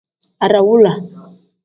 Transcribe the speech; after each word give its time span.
Adawula. 0.45 0.93